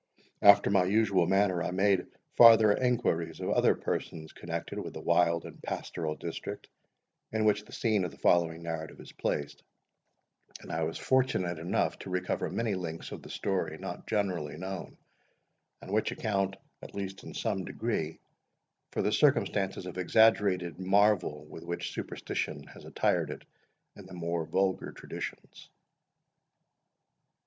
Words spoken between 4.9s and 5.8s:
the wild and